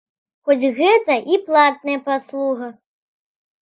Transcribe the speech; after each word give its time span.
Хоць 0.47 0.69
гэта 0.79 1.13
і 1.35 1.41
платная 1.51 1.99
паслуга. 2.11 2.67